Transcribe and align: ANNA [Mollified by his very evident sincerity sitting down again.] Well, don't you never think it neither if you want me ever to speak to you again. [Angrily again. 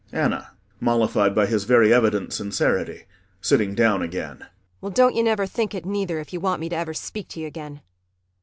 ANNA 0.11 0.53
[Mollified 0.79 1.35
by 1.35 1.45
his 1.45 1.65
very 1.65 1.93
evident 1.93 2.33
sincerity 2.33 3.05
sitting 3.39 3.75
down 3.75 4.01
again.] 4.01 4.47
Well, 4.81 4.89
don't 4.91 5.13
you 5.15 5.21
never 5.21 5.45
think 5.45 5.75
it 5.75 5.85
neither 5.85 6.17
if 6.19 6.33
you 6.33 6.39
want 6.39 6.59
me 6.59 6.71
ever 6.71 6.95
to 6.95 6.99
speak 6.99 7.27
to 7.27 7.39
you 7.39 7.45
again. 7.45 7.65
[Angrily 7.83 7.83
again. 7.83 7.87